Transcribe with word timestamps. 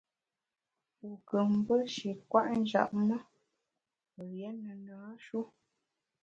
Wu 0.99 1.11
kù 1.27 1.37
mbe 1.55 1.75
shi 1.95 2.09
kwet 2.29 2.47
njap 2.59 2.89
me, 3.07 3.17
rié 4.19 4.49
ne 4.63 4.73
na-shu. 4.85 5.39